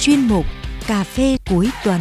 [0.00, 0.46] chuyên mục
[0.86, 2.00] Cà phê cuối tuần.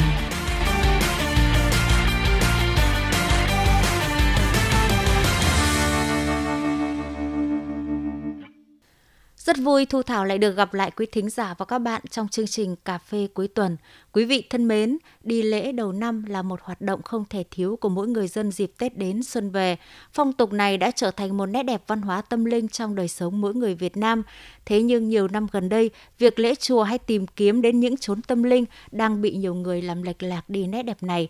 [9.50, 12.28] Rất vui Thu Thảo lại được gặp lại quý thính giả và các bạn trong
[12.28, 13.78] chương trình Cà phê cuối tuần.
[14.12, 17.78] Quý vị thân mến, đi lễ đầu năm là một hoạt động không thể thiếu
[17.82, 19.78] của mỗi người dân dịp Tết đến xuân về.
[20.14, 23.08] Phong tục này đã trở thành một nét đẹp văn hóa tâm linh trong đời
[23.08, 24.24] sống mỗi người Việt Nam.
[24.66, 25.90] Thế nhưng nhiều năm gần đây,
[26.20, 29.82] việc lễ chùa hay tìm kiếm đến những chốn tâm linh đang bị nhiều người
[29.82, 31.30] làm lệch lạc đi nét đẹp này.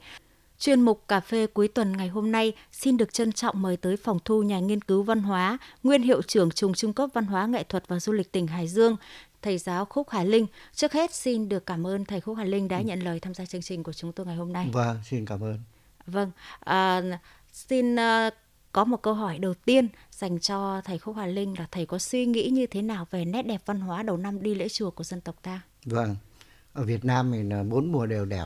[0.59, 3.97] Chuyên mục Cà phê cuối tuần ngày hôm nay xin được trân trọng mời tới
[3.97, 7.45] phòng thu nhà nghiên cứu văn hóa, nguyên hiệu trưởng trường trung cấp văn hóa
[7.45, 8.95] nghệ thuật và du lịch tỉnh Hải Dương,
[9.41, 10.47] thầy giáo Khúc Hải Linh.
[10.73, 12.83] Trước hết xin được cảm ơn thầy Khúc Hải Linh đã ừ.
[12.83, 14.69] nhận lời tham gia chương trình của chúng tôi ngày hôm nay.
[14.73, 15.59] Vâng, xin cảm ơn.
[16.05, 17.01] Vâng, à,
[17.51, 18.33] xin uh,
[18.71, 21.97] có một câu hỏi đầu tiên dành cho thầy Khúc Hải Linh là thầy có
[21.97, 24.91] suy nghĩ như thế nào về nét đẹp văn hóa đầu năm đi lễ chùa
[24.91, 25.61] của dân tộc ta?
[25.85, 26.15] Vâng,
[26.73, 28.45] ở Việt Nam thì là bốn mùa đều đẹp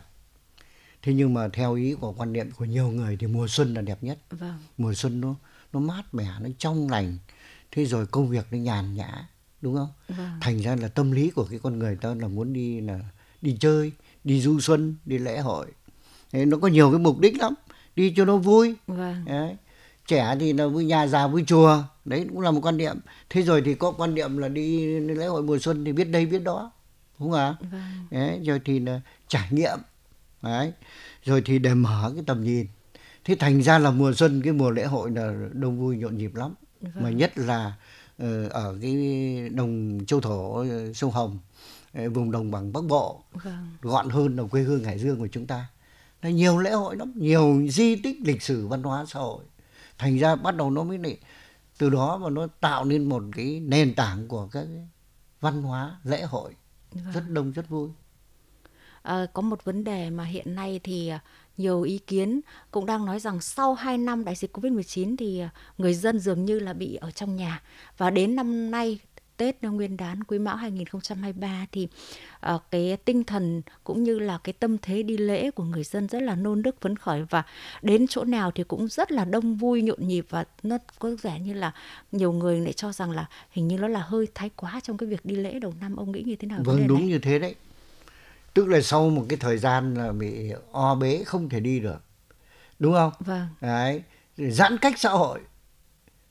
[1.04, 3.82] thế nhưng mà theo ý của quan niệm của nhiều người thì mùa xuân là
[3.82, 4.18] đẹp nhất.
[4.30, 4.58] Vâng.
[4.78, 5.36] mùa xuân nó
[5.74, 7.18] nó mát mẻ nó trong lành.
[7.72, 9.28] Thế rồi công việc nó nhàn nhã
[9.62, 9.90] đúng không?
[10.10, 10.32] Vâng.
[10.42, 13.00] thành ra là tâm lý của cái con người ta là muốn đi là
[13.42, 13.92] đi chơi
[14.24, 15.68] đi du xuân đi lễ hội.
[16.32, 17.54] Thế nó có nhiều cái mục đích lắm.
[17.96, 18.76] Đi cho nó vui.
[18.88, 19.26] Vâng.
[19.26, 19.56] đấy.
[20.08, 21.84] trẻ thì là vui nhà già vui chùa.
[22.06, 22.98] Đấy cũng là một quan niệm.
[23.30, 26.26] Thế rồi thì có quan niệm là đi lễ hội mùa xuân thì biết đây
[26.26, 26.72] biết đó.
[27.20, 27.56] Đúng không ạ?
[27.72, 27.82] Vâng.
[28.12, 29.80] đấy rồi thì là trải nghiệm
[30.44, 30.74] đấy.
[31.24, 32.68] Rồi thì để mở cái tầm nhìn.
[33.24, 36.36] Thế thành ra là mùa xuân cái mùa lễ hội là đông vui nhộn nhịp
[36.36, 36.54] lắm.
[36.84, 37.04] Vâng.
[37.04, 37.74] mà nhất là
[38.18, 38.96] ờ, ở cái
[39.50, 41.40] đồng châu thổ ờ, sông hồng
[41.94, 43.68] ờ, vùng đồng bằng bắc bộ vâng.
[43.82, 45.66] gọn hơn là quê hương hải dương của chúng ta.
[46.22, 49.44] Là nhiều lễ hội lắm nhiều di tích lịch sử văn hóa xã hội.
[49.98, 51.18] Thành ra bắt đầu nó mới lại
[51.78, 54.68] từ đó mà nó tạo nên một cái nền tảng của các
[55.42, 56.56] văn hóa lễ hội.
[56.92, 57.14] Vâng.
[57.14, 57.90] rất đông rất vui
[59.04, 61.18] à, có một vấn đề mà hiện nay thì ờ,
[61.58, 62.42] nhiều ý kiến
[62.72, 65.48] cũng đang nói rằng sau 2 năm đại dịch Covid-19 thì ờ,
[65.78, 67.62] người dân dường như là bị ở trong nhà.
[67.98, 69.00] Và đến năm nay
[69.38, 71.88] Tết Nguyên đán Quý Mão 2023 thì
[72.54, 76.08] uh, cái tinh thần cũng như là cái tâm thế đi lễ của người dân
[76.08, 77.24] rất là nôn đức phấn khởi.
[77.30, 77.44] Và
[77.82, 81.40] đến chỗ nào thì cũng rất là đông vui nhộn nhịp và nó có vẻ
[81.40, 81.72] như là
[82.12, 85.10] nhiều người lại cho rằng là hình như nó là hơi thái quá trong cái
[85.10, 85.96] việc đi lễ đầu năm.
[85.96, 87.08] Ông nghĩ như thế nào vâng đúng này?
[87.08, 87.56] như thế đấy
[88.54, 92.02] tức là sau một cái thời gian là bị o bế không thể đi được.
[92.80, 93.12] Đúng không?
[93.20, 93.48] Vâng.
[93.62, 94.04] Đấy.
[94.38, 95.40] Giãn cách xã hội.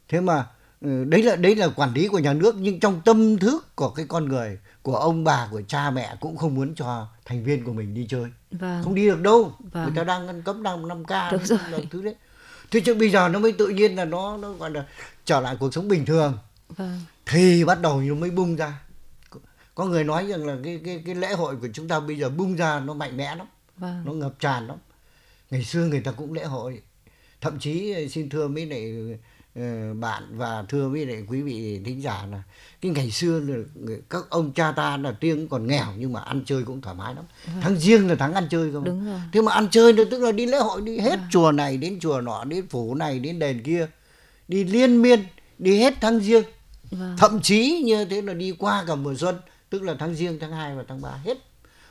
[0.08, 0.46] Thế mà
[0.80, 3.90] ừ, đấy là đấy là quản lý của nhà nước nhưng trong tâm thức của
[3.90, 7.64] cái con người của ông bà của cha mẹ cũng không muốn cho thành viên
[7.64, 8.24] của mình đi chơi.
[8.50, 8.82] Vâng.
[8.84, 9.52] không đi được đâu.
[9.58, 9.84] Vâng.
[9.84, 11.86] người ta đang ngăn cấm đang năm k Đúng rồi.
[11.90, 12.14] thứ đấy.
[12.70, 14.86] Thế chứ bây giờ nó mới tự nhiên là nó nó gọi là
[15.24, 16.38] trở lại cuộc sống bình thường.
[16.68, 17.00] Vâng.
[17.26, 18.80] thì bắt đầu nó mới bung ra
[19.74, 22.28] có người nói rằng là cái cái cái lễ hội của chúng ta bây giờ
[22.28, 23.46] bung ra nó mạnh mẽ lắm
[23.76, 24.02] vâng.
[24.04, 24.76] nó ngập tràn lắm
[25.50, 26.82] ngày xưa người ta cũng lễ hội
[27.40, 28.94] thậm chí ờ, xin thưa với lại
[29.54, 32.42] ờ, bạn và thưa với lại quý vị thính giả là
[32.80, 33.54] cái ngày xưa là
[34.10, 37.14] các ông cha ta là tiếng còn nghèo nhưng mà ăn chơi cũng thoải mái
[37.14, 37.56] lắm vâng.
[37.62, 39.20] tháng riêng là tháng ăn chơi không Đúng rồi.
[39.32, 41.28] thế mà ăn chơi là tức là đi lễ hội đi hết vâng.
[41.30, 43.86] chùa này đến chùa nọ đến phủ này đến đền kia
[44.48, 45.24] đi liên miên
[45.58, 46.44] đi hết tháng riêng
[46.90, 47.16] vâng.
[47.18, 49.36] thậm chí như thế là đi qua cả mùa xuân
[49.72, 51.38] tức là tháng riêng tháng 2 và tháng 3 hết.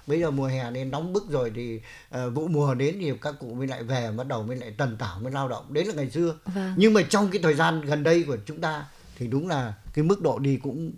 [0.08, 1.81] Bây giờ mùa hè nên nóng bức rồi thì
[2.25, 4.97] uh, vụ mùa đến thì các cụ mới lại về bắt đầu mới lại tần
[4.97, 5.74] tảo mới lao động.
[5.74, 6.36] Đấy là ngày xưa.
[6.46, 6.74] Vâng.
[6.78, 10.03] nhưng mà trong cái thời gian gần đây của chúng ta thì đúng là cái
[10.03, 10.92] mức độ đi cũng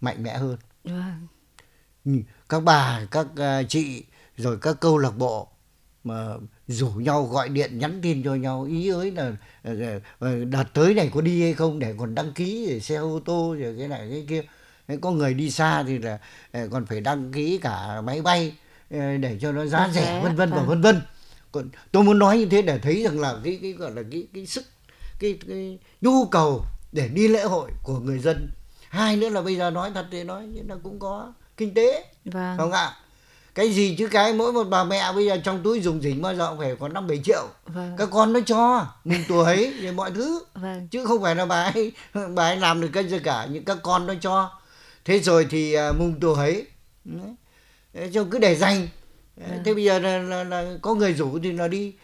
[0.00, 0.56] mạnh mẽ hơn.
[0.84, 2.22] Vâng.
[2.48, 4.04] các bà các uh, chị
[4.36, 5.48] rồi các câu lạc bộ
[6.04, 6.26] mà
[6.68, 9.32] rủ nhau gọi điện nhắn tin cho nhau ý ới là
[9.70, 13.56] uh, đợt tới này có đi hay không để còn đăng ký xe ô tô
[13.60, 14.42] rồi cái này cái kia
[14.96, 16.18] có người đi xa thì là
[16.52, 18.54] ờ, còn phải đăng ký cả máy bay
[18.90, 20.66] ờ, để cho nó giá rẻ vân vân và vâng.
[20.66, 21.02] vân vân
[21.52, 24.26] còn tôi muốn nói như thế để thấy rằng là cái cái gọi là cái
[24.34, 24.64] cái sức
[25.18, 28.50] cái, cái nhu cầu để đi lễ hội của người dân
[28.88, 32.56] hai nữa là bây giờ nói thật thì nói là cũng có kinh tế vâng.
[32.58, 32.96] không ạ
[33.54, 36.34] cái gì chứ cái mỗi một bà mẹ bây giờ trong túi dùng dỉnh bao
[36.34, 37.94] giờ cũng phải có năm bảy triệu vâng.
[37.98, 40.88] các con nó cho mừng tuổi rồi mọi thứ vâng.
[40.88, 41.92] chứ không phải là bà ấy
[42.34, 44.59] bà ấy làm được cái gì cả những các con nó cho
[45.04, 46.66] thế rồi thì uh, mùng tuổi
[48.12, 48.88] cho cứ để dành.
[49.40, 49.58] À.
[49.64, 51.94] thế bây giờ là, là, là có người rủ thì là đi.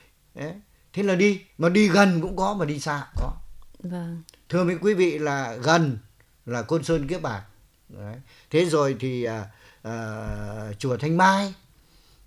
[0.93, 3.32] Thế là đi mà đi gần cũng có mà đi xa có.
[3.78, 4.22] Vâng.
[4.48, 5.98] thưa với quý vị là gần
[6.46, 7.43] là côn sơn kiếp bạc.
[7.88, 8.16] Đấy.
[8.50, 9.32] thế rồi thì uh,
[9.88, 11.54] uh, chùa thanh mai.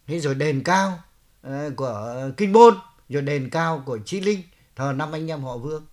[0.07, 1.00] Thế rồi đền cao
[1.48, 2.74] uh, của kinh môn.
[3.10, 4.42] Rồi đền cao của chi linh.
[4.75, 5.86] Thờ năm anh em họ vương.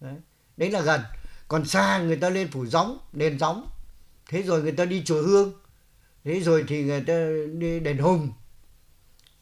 [0.00, 0.14] Đấy,
[0.56, 1.00] đấy là gần.
[1.48, 3.66] Còn xa người ta lên phủ gióng đền gióng
[4.28, 5.52] thế rồi người ta đi chùa hương.
[6.24, 7.26] Thế rồi thì người ta
[7.58, 8.32] đi đền hùng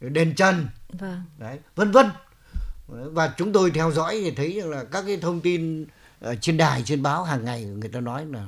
[0.00, 0.69] đền trần.
[0.88, 1.22] Vâng.
[1.38, 2.06] đấy vân vân.
[2.86, 5.86] Và chúng tôi theo dõi thì thấy rằng là các cái thông tin
[6.40, 8.46] trên đài trên báo hàng ngày người ta nói là,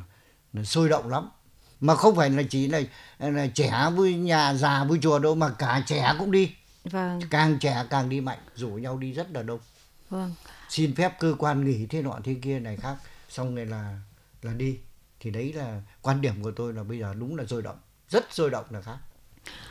[0.53, 1.31] là sôi động lắm.
[1.81, 2.81] Mà không phải là chỉ là,
[3.19, 6.53] là trẻ vui nhà già vui chùa đâu mà cả trẻ cũng đi.
[6.85, 7.21] Vâng.
[7.31, 9.61] càng trẻ càng đi mạnh rủ nhau đi rất là đông.
[10.11, 10.35] Vâng.
[10.69, 12.97] xin phép cơ quan nghỉ thế nọ thế kia này khác
[13.29, 13.99] xong rồi là
[14.43, 14.79] là đi
[15.21, 17.77] thì đấy là quan điểm của tôi là bây giờ đúng là sôi động
[18.09, 18.99] rất sôi động là khác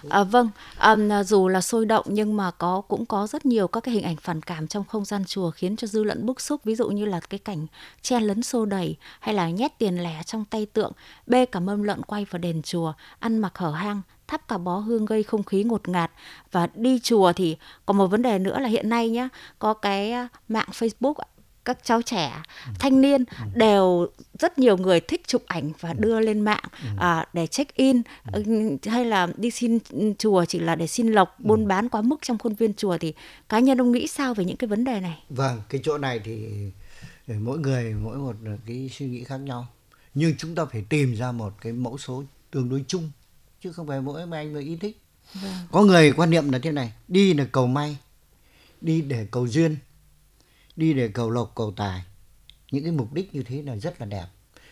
[0.10, 3.84] À, vâng, à, dù là sôi động nhưng mà có cũng có rất nhiều các
[3.84, 6.64] cái hình ảnh phản cảm trong không gian chùa khiến cho dư luận bức xúc.
[6.64, 7.68] Ví dụ như là cái cảnh
[8.02, 10.92] chen lấn xô đẩy hay là nhét tiền lẻ trong tay tượng,
[11.28, 14.78] bê cả mâm lợn quay vào đền chùa, ăn mặc hở hang, thắp cả bó
[14.78, 16.12] hương gây không khí ngột ngạt
[16.52, 20.12] và đi chùa thì có một vấn đề nữa là hiện nay nhá có cái
[20.12, 21.14] à, mạng Facebook
[21.66, 22.42] các cháu trẻ
[22.80, 23.24] thanh niên
[23.54, 24.08] đều
[24.40, 26.64] rất nhiều người thích chụp ảnh và đưa lên mạng
[26.98, 28.02] à, để check in
[28.32, 28.44] ừ,
[28.86, 29.80] hay là đi xin
[30.18, 33.14] chùa chỉ là để xin lộc buôn bán quá mức trong khuôn viên chùa thì
[33.50, 35.24] cá nhân ông nghĩ sao về những cái vấn đề này?
[35.30, 36.48] Vâng cái chỗ này thì
[37.28, 38.36] mỗi người mỗi một
[38.68, 39.68] cái suy nghĩ khác nhau.
[40.14, 43.12] Nhưng chúng ta phải tìm ra một cái mẫu số tương đối chung
[43.64, 45.02] chứ không phải mỗi anh người ý thích.
[45.34, 45.54] Vâng.
[45.72, 47.98] có người quan niệm là thế này đi là cầu may
[48.82, 49.76] đi để cầu duyên
[50.76, 52.04] đi để cầu lộc cầu tài.
[52.72, 54.26] Những cái mục đích như thế là rất là đẹp.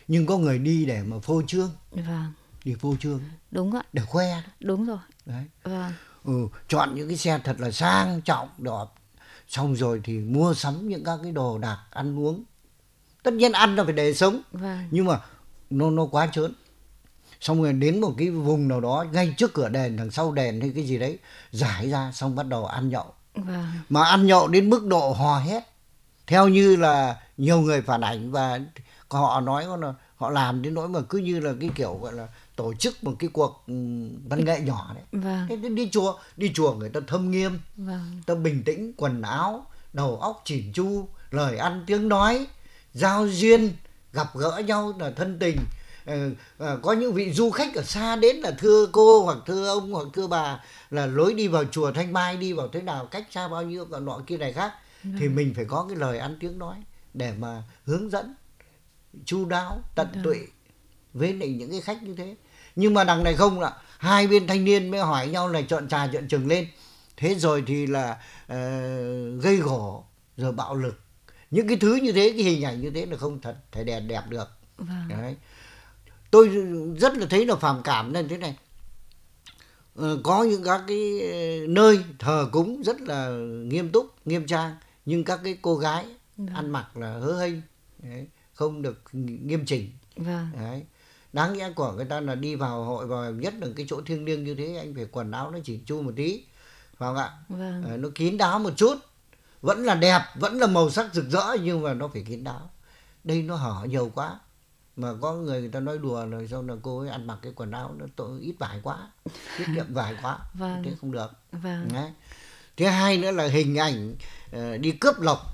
[0.08, 1.72] Nhưng có người đi để mà phô trương.
[1.92, 2.34] Vâng.
[2.64, 3.22] Đi phô trương.
[3.52, 3.82] Đúng ạ.
[3.94, 4.42] Để khoe.
[4.60, 4.98] Đúng rồi.
[5.26, 5.44] Đấy.
[5.64, 5.92] Vâng.
[6.24, 8.86] Ừ, chọn những cái xe thật là sang trọng đẹp
[9.48, 12.44] xong rồi thì mua sắm những các cái đồ đạc ăn uống.
[13.24, 14.42] Tất nhiên ăn là phải để sống.
[14.52, 14.88] Vâng.
[14.92, 15.20] nhưng mà
[15.70, 16.54] nó nó quá trớn.
[17.40, 20.62] Xong rồi đến một cái vùng nào đó ngay trước cửa đền đằng sau đền
[20.62, 21.20] hay cái gì đấy
[21.52, 23.14] giải ra xong bắt đầu ăn nhậu.
[23.36, 23.66] Vâng.
[23.90, 25.73] mà ăn nhậu đến mức độ hò hét
[26.28, 28.60] theo như là nhiều người phản ảnh và
[29.10, 32.28] họ nói là họ làm đến nỗi mà cứ như là cái kiểu gọi là
[32.56, 33.74] tổ chức một cái cuộc ừ,
[34.30, 35.46] văn nghệ nhỏ đấy vâng.
[35.50, 38.22] thế đi chùa đi chùa người ta thâm nghiêm vâng.
[38.26, 42.48] ta bình tĩnh quần áo đầu óc chỉn chu lời ăn tiếng nói
[42.94, 43.72] giao duyên
[44.14, 45.58] gặp gỡ nhau là thân tình
[46.06, 46.16] à,
[46.60, 49.94] à, có những vị du khách ở xa đến là thưa cô hoặc thưa ông
[49.94, 50.60] hoặc thưa bà
[50.92, 53.86] là lối đi vào chùa thanh mai đi vào thế nào cách xa bao nhiêu
[53.86, 54.74] còn nọ kia này khác
[55.20, 56.84] thì mình phải có cái lời ăn tiếng nói
[57.14, 58.36] để mà hướng dẫn
[59.26, 60.22] chu đáo tận Được.
[60.24, 60.38] tụy
[61.14, 62.36] với lại những cái khách như thế.
[62.76, 65.88] Nhưng mà đằng này không là hai bên thanh niên mới hỏi nhau là chọn
[65.88, 66.68] trà chọn chừng lên.
[67.18, 68.12] Thế rồi thì là
[68.46, 70.04] uh, gây gổ
[70.38, 71.00] rồi bạo lực.
[71.52, 74.00] Những cái thứ như thế cái hình ảnh như thế là không thật thể đẹp
[74.00, 74.50] đẹp được.
[74.78, 75.08] Vâng.
[75.10, 75.36] đấy.
[76.32, 76.50] Tôi
[77.00, 78.56] rất là thấy là phàm cảm lên thế này.
[79.96, 81.20] Ờ, có những các cái
[81.68, 83.30] nơi thờ cúng rất là
[83.64, 86.06] nghiêm túc nghiêm trang nhưng các cái cô gái
[86.38, 86.56] vâng.
[86.56, 87.56] ăn mặc là hớ hênh
[88.54, 90.50] không được nghiêm chỉnh vâng.
[90.56, 90.84] đấy
[91.34, 94.26] đáng nhẽ của người ta là đi vào hội vào nhất là cái chỗ thiêng
[94.26, 96.44] liêng như thế anh phải quần áo nó chỉnh chu một tí
[96.98, 97.84] phải không ạ vâng.
[97.90, 98.98] à, nó kín đáo một chút
[99.62, 102.70] vẫn là đẹp vẫn là màu sắc rực rỡ nhưng mà nó phải kín đáo
[103.24, 104.40] đây nó hở nhiều quá
[104.96, 107.52] mà có người người ta nói đùa rồi sau là cô ấy ăn mặc cái
[107.56, 109.12] quần áo nó tội ít vải quá
[109.58, 110.82] tiết kiệm vải quá vâng.
[110.86, 111.88] thế không được vâng.
[111.94, 112.12] Đấy.
[112.78, 114.16] thứ hai nữa là hình ảnh
[114.82, 115.54] đi cướp lộc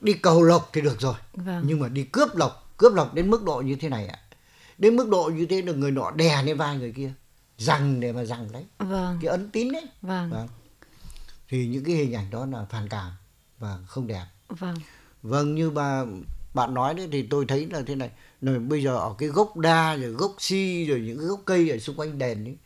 [0.00, 1.64] đi cầu lộc thì được rồi vâng.
[1.66, 4.18] nhưng mà đi cướp lộc cướp lộc đến mức độ như thế này ạ
[4.78, 7.12] đến mức độ như thế là người nọ đè lên vai người kia
[7.58, 9.18] rằng để mà rằng đấy vâng.
[9.22, 10.30] cái ấn tín đấy vâng.
[10.30, 10.48] vâng.
[11.48, 13.12] thì những cái hình ảnh đó là phản cảm
[13.58, 14.76] và không đẹp vâng
[15.22, 16.04] vâng như bà
[16.54, 19.56] bạn nói đấy thì tôi thấy là thế này rồi bây giờ ở cái gốc
[19.56, 22.56] đa rồi gốc si rồi những cái gốc cây ở xung quanh đền ấy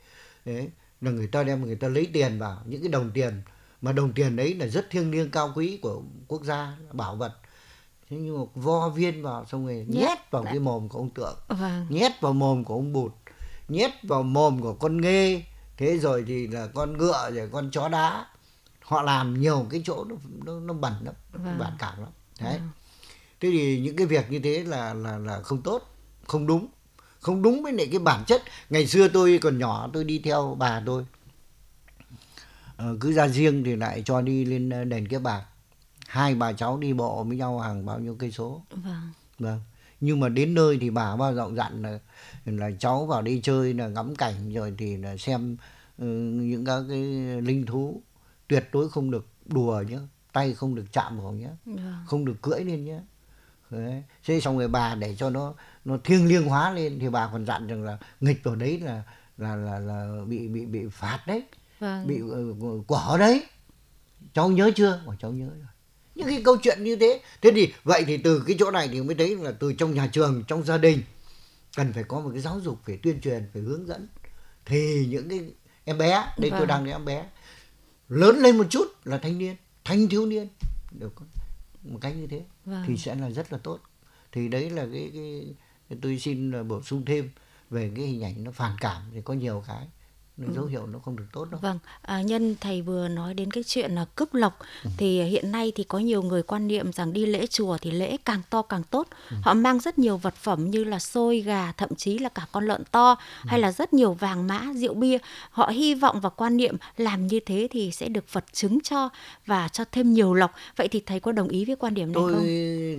[0.45, 0.69] đấy
[1.01, 3.43] là người ta đem người ta lấy tiền vào những cái đồng tiền
[3.83, 7.35] mà đồng tiền đấy là rất thiêng liêng cao quý của quốc gia bảo vật.
[8.11, 11.11] Thế nhưng mà vo viên vào xong rồi nhét, nhét vào cái mồm của ông
[11.11, 11.37] tượng.
[11.49, 11.87] Vâng.
[11.89, 13.13] nhét vào mồm của ông bụt.
[13.69, 15.43] Nhét vào mồm của con nghê.
[15.77, 18.27] Thế rồi thì là con ngựa rồi con chó đá.
[18.81, 21.59] Họ làm nhiều cái chỗ nó nó, nó bẩn lắm vâng.
[21.59, 22.11] bản cảm lắm.
[22.41, 22.59] Đấy.
[22.59, 22.69] Vâng.
[23.41, 25.83] thế thì những cái việc như thế là là là không tốt
[26.27, 26.67] không đúng.
[27.21, 28.43] Không đúng với lại cái bản chất.
[28.71, 31.05] Ngày xưa tôi còn nhỏ tôi đi theo bà tôi
[33.01, 35.45] cứ ra riêng thì lại cho đi lên ờ, đền kia bạc.
[36.07, 38.63] Hai bà cháu đi bộ với nhau hàng bao nhiêu cây số.
[38.71, 39.11] Vâng.
[39.39, 39.61] Vâng.
[40.01, 41.99] Nhưng mà đến nơi thì bà bao rộng dặn là
[42.45, 45.57] là cháu vào đi chơi là ngắm cảnh rồi thì là xem
[46.03, 46.07] uh,
[46.43, 47.03] những các cái
[47.43, 48.03] linh thú.
[48.49, 49.99] Tuyệt đối không được đùa nhé
[50.37, 51.95] tay không được chạm vào nhé vâng.
[52.07, 53.01] không được cưỡi lên nhé
[53.71, 54.03] Đấy.
[54.25, 55.55] thế xong rồi bà để cho nó
[55.85, 59.03] nó thiêng liêng hóa lên thì bà còn dặn rằng là nghịch vào đấy là
[59.39, 61.43] là là, là bị bị bị phạt đấy
[61.87, 62.07] vâng.
[62.07, 63.47] bị uh, quả đấy.
[64.35, 65.03] Cháu nhớ chưa?
[65.07, 65.67] Bảo cháu nhớ rồi.
[66.15, 69.03] Những cái câu chuyện như thế thế thì vậy thì từ cái chỗ này thì
[69.03, 71.03] mới thấy là từ trong nhà trường trong gia đình
[71.77, 74.09] cần phải có một cái giáo dục phải tuyên truyền phải hướng dẫn.
[74.65, 75.41] Thì những cái
[75.85, 76.61] em bé đây vâng.
[76.61, 77.27] tôi đang nói em bé
[78.09, 80.49] lớn lên một chút là thanh niên thanh thiếu niên
[80.99, 81.15] được
[81.83, 82.85] một cách như thế vâng.
[82.87, 83.81] thì sẽ là rất là tốt.
[84.33, 87.31] Thì đấy là cái, cái tôi xin bổ sung thêm
[87.71, 89.89] về cái hình ảnh nó phản cảm thì có nhiều cái
[90.39, 90.53] ừ.
[90.55, 91.61] dấu hiệu nó không được tốt đâu.
[91.63, 94.91] Vâng, à, nhân thầy vừa nói đến cái chuyện là cướp lộc ừ.
[94.97, 98.17] thì hiện nay thì có nhiều người quan niệm rằng đi lễ chùa thì lễ
[98.25, 99.09] càng to càng tốt.
[99.31, 99.37] Ừ.
[99.43, 102.67] Họ mang rất nhiều vật phẩm như là xôi gà, thậm chí là cả con
[102.67, 103.11] lợn to
[103.43, 103.49] ừ.
[103.49, 105.19] hay là rất nhiều vàng mã, rượu bia.
[105.51, 109.09] Họ hy vọng và quan niệm làm như thế thì sẽ được Phật chứng cho
[109.47, 110.53] và cho thêm nhiều lộc.
[110.77, 112.43] Vậy thì thầy có đồng ý với quan điểm này tôi, không?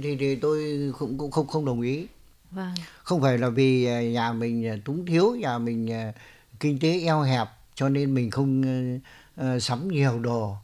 [0.03, 2.07] Thì thì tôi cũng cũng không không đồng ý.
[2.51, 2.73] Vâng.
[3.03, 5.89] Không phải là vì nhà mình túng thiếu, nhà mình
[6.59, 8.61] kinh tế eo hẹp cho nên mình không
[9.41, 10.55] uh, sắm nhiều đồ.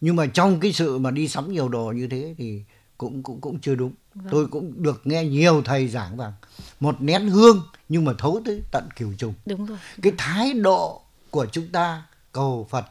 [0.00, 2.62] Nhưng mà trong cái sự mà đi sắm nhiều đồ như thế thì
[2.98, 3.92] cũng cũng cũng chưa đúng.
[4.14, 4.28] Vâng.
[4.30, 6.32] tôi cũng được nghe nhiều thầy giảng rằng
[6.80, 9.78] một nén hương nhưng mà thấu tới tận cửu trùng đúng rồi.
[10.02, 12.86] Cái thái độ của chúng ta cầu phật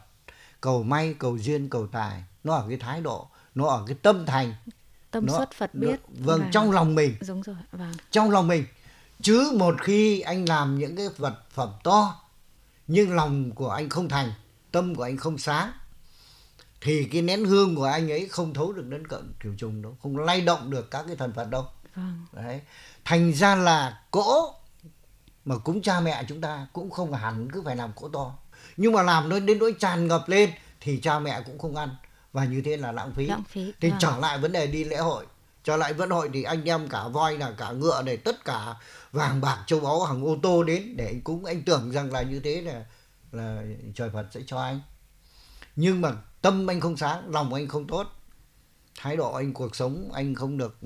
[0.60, 4.26] cầu may cầu duyên cầu tài nó ở cái thái độ nó ở cái tâm
[4.26, 4.54] thành.
[5.10, 6.00] Tâm nó, xuất phật biết.
[6.08, 6.40] Nó, vâng.
[6.40, 6.48] và...
[6.52, 7.14] trong lòng mình.
[7.28, 7.92] Đúng rồi vâng.
[8.10, 8.64] trong lòng mình
[9.22, 12.20] chứ một khi anh làm những cái vật phẩm to
[12.86, 14.32] nhưng lòng của anh không thành
[14.72, 15.72] tâm của anh không sáng
[16.80, 19.96] thì cái nén hương của anh ấy không thấu được đến cận kiểu trùng đâu
[20.02, 21.66] không lay động được các cái thần phật đâu.
[21.94, 22.26] Vâng.
[22.32, 22.60] đấy.
[23.04, 24.54] Thành ra là cỗ
[25.44, 28.34] mà cúng cha mẹ chúng ta cũng không hẳn cứ phải làm cỗ to.
[28.76, 31.96] Nhưng mà làm nó đến nỗi tràn ngập lên thì cha mẹ cũng không ăn.
[32.32, 33.72] Và như thế là lãng phí, lãng phí.
[33.80, 33.98] Thì vâng.
[34.00, 35.26] trở lại vấn đề đi lễ hội.
[35.64, 38.74] Trở lại vận hội thì anh em cả voi là cả ngựa này tất cả
[39.12, 42.22] vàng bạc châu báu hàng ô tô đến để anh cúng anh tưởng rằng là
[42.22, 42.84] như thế là
[43.32, 43.62] là
[43.94, 44.80] trời Phật sẽ cho anh.
[45.76, 46.12] Nhưng mà
[46.42, 48.06] tâm anh không sáng lòng anh không tốt
[49.00, 50.78] thái độ anh cuộc sống anh không được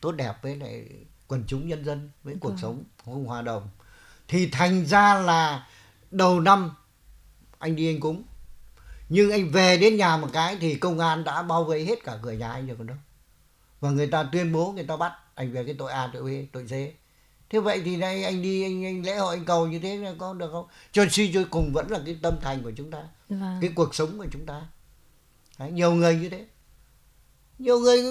[0.00, 0.88] tốt đẹp với lại
[1.28, 2.56] quần chúng nhân dân với cuộc ừ.
[2.62, 3.68] sống không hòa đồng.
[4.28, 5.68] Thì thành ra là
[6.10, 6.70] đầu năm
[7.58, 8.22] anh đi anh cúng.
[9.08, 12.18] Nhưng anh về đến nhà một cái thì công an đã bao vây hết cả
[12.22, 12.96] cửa nhà anh rồi còn đâu.
[13.80, 16.52] Và người ta tuyên bố người ta bắt anh về cái tội A tội B
[16.52, 17.01] tội C
[17.52, 20.12] thế vậy thì nay anh đi anh, anh lễ hội anh cầu như thế là
[20.18, 20.66] có được không?
[20.92, 23.58] Cho suy cho cùng vẫn là cái tâm thành của chúng ta vâng.
[23.60, 24.62] cái cuộc sống của chúng ta.
[25.58, 26.46] Đấy, nhiều người như thế.
[27.58, 28.02] Nhiều người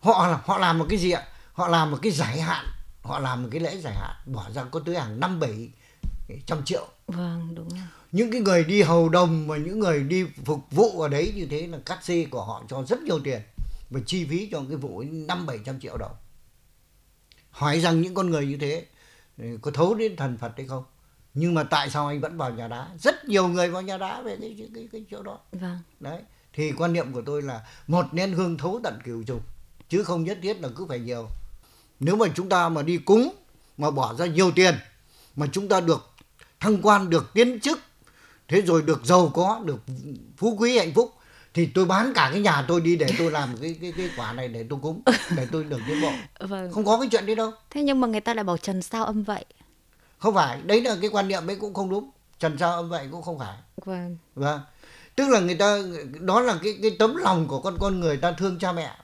[0.00, 1.26] họ họ làm một cái gì ạ?
[1.52, 2.66] Họ làm một cái giải hạn.
[3.02, 4.16] Họ làm một cái lễ giải hạn.
[4.26, 5.68] Bỏ ra có tới hàng năm bảy
[6.46, 6.86] trăm triệu.
[7.06, 7.80] Vâng đúng rồi.
[8.12, 11.46] những cái người đi hầu đồng mà những người đi phục vụ ở đấy như
[11.50, 13.40] thế là cắt xê của họ cho rất nhiều tiền.
[13.90, 16.12] Và chi phí cho cái vụ năm bảy trăm triệu đồng
[17.58, 18.86] hỏi rằng những con người như thế
[19.62, 20.84] có thấu đến thần Phật hay không?
[21.34, 22.88] Nhưng mà tại sao anh vẫn vào nhà đá?
[22.98, 25.38] Rất nhiều người vào nhà đá về cái cái cái, cái chỗ đó.
[25.52, 25.78] Vâng.
[26.00, 26.20] đấy
[26.52, 29.40] thì quan niệm của tôi là một nén hương thấu tận cửu trùng
[29.88, 31.28] chứ không nhất thiết là cứ phải nhiều.
[32.00, 33.34] Nếu mà chúng ta mà đi cúng
[33.78, 34.74] mà bỏ ra nhiều tiền
[35.36, 36.10] mà chúng ta được
[36.60, 37.78] thăng quan được tiến chức
[38.48, 39.80] thế rồi được giàu có được
[40.36, 41.14] phú quý hạnh phúc
[41.58, 44.32] thì tôi bán cả cái nhà tôi đi để tôi làm cái cái cái quả
[44.32, 45.02] này để tôi cúng
[45.36, 46.10] để tôi được tiến bộ.
[46.40, 46.72] Vâng.
[46.72, 47.52] không có cái chuyện đấy đâu.
[47.70, 49.44] Thế nhưng mà người ta lại bảo trần sao âm vậy?
[50.18, 52.10] Không phải đấy là cái quan niệm ấy cũng không đúng.
[52.38, 53.56] Trần sao âm vậy cũng không phải.
[53.84, 54.16] Vâng.
[54.34, 54.60] Vâng.
[55.16, 55.78] Tức là người ta
[56.20, 58.96] đó là cái cái tấm lòng của con con người ta thương cha mẹ.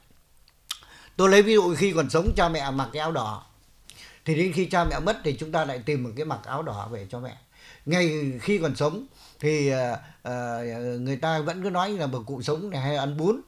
[1.17, 3.47] Tôi lấy ví dụ khi còn sống cha mẹ mặc cái áo đỏ.
[4.25, 6.63] Thì đến khi cha mẹ mất thì chúng ta lại tìm một cái mặc áo
[6.63, 7.37] đỏ về cho mẹ.
[7.87, 9.07] Ngay khi còn sống
[9.45, 13.41] thì uh, người ta vẫn cứ nói là bà cụ sống này hay ăn bún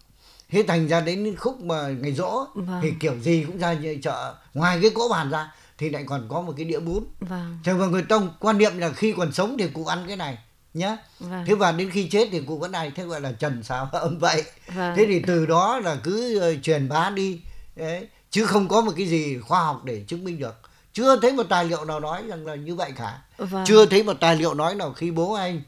[0.50, 2.80] thế thành ra đến khúc mà ngày rỗ vâng.
[2.82, 6.40] thì kiểu gì cũng ra chợ ngoài cái cỗ bàn ra thì lại còn có
[6.40, 7.58] một cái đĩa bún vâng.
[7.64, 10.38] thế người tông quan niệm là khi còn sống thì cụ ăn cái này
[10.74, 11.44] nhá vâng.
[11.46, 14.18] thế và đến khi chết thì cụ vẫn này thế gọi là trần sao âm
[14.18, 14.42] vậy
[14.74, 14.96] vâng.
[14.96, 17.40] thế thì từ đó là cứ uh, truyền bá đi
[17.76, 20.54] đấy chứ không có một cái gì khoa học để chứng minh được
[20.92, 23.64] chưa thấy một tài liệu nào nói rằng là như vậy cả vâng.
[23.66, 25.62] chưa thấy một tài liệu nói nào khi bố anh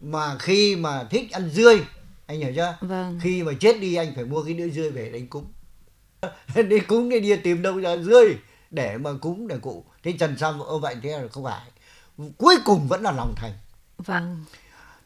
[0.00, 1.80] mà khi mà thích ăn dươi
[2.26, 2.76] anh hiểu chưa?
[2.80, 3.20] Vâng.
[3.22, 5.44] khi mà chết đi anh phải mua cái đĩa dươi về đánh cúng.
[6.68, 8.36] Đi cúng đi đi tìm đâu ra dươi
[8.70, 9.84] để mà cúng để cụ.
[10.02, 11.60] Thế trần sao ơ vậy thế là không phải.
[12.38, 13.52] Cuối cùng vẫn là lòng thành.
[13.98, 14.44] Vâng.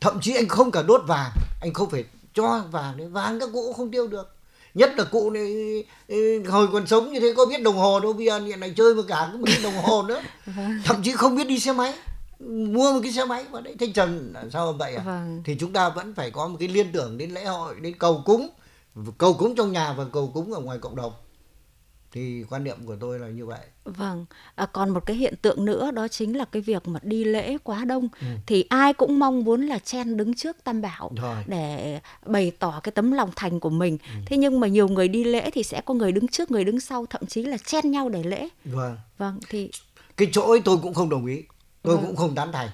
[0.00, 1.30] Thậm chí anh không cả đốt vàng
[1.60, 2.04] anh không phải
[2.34, 4.36] cho vàng đấy vàng các cụ không tiêu được.
[4.74, 5.84] Nhất là cụ này
[6.48, 8.94] hồi còn sống như thế có biết đồng hồ đâu bây giờ hiện này chơi
[8.94, 10.22] với cả cái đồng hồ nữa.
[10.46, 10.82] Vâng.
[10.84, 11.94] thậm chí không biết đi xe máy
[12.48, 15.42] mua một cái xe máy vào đấy thanh trần sao vậy à vâng.
[15.44, 18.22] thì chúng ta vẫn phải có một cái liên tưởng đến lễ hội đến cầu
[18.24, 18.48] cúng
[19.18, 21.12] cầu cúng trong nhà và cầu cúng ở ngoài cộng đồng
[22.12, 23.58] thì quan niệm của tôi là như vậy.
[23.84, 27.24] Vâng, à, còn một cái hiện tượng nữa đó chính là cái việc mà đi
[27.24, 28.26] lễ quá đông ừ.
[28.46, 31.44] thì ai cũng mong muốn là chen đứng trước Tam Bảo Rồi.
[31.46, 33.98] để bày tỏ cái tấm lòng thành của mình.
[34.02, 34.20] Ừ.
[34.26, 36.80] Thế nhưng mà nhiều người đi lễ thì sẽ có người đứng trước, người đứng
[36.80, 38.48] sau, thậm chí là chen nhau để lễ.
[38.64, 38.96] Vâng.
[39.18, 39.70] Vâng thì
[40.16, 41.42] cái chỗ ấy tôi cũng không đồng ý
[41.82, 42.06] tôi vâng.
[42.06, 42.68] cũng không tán thành.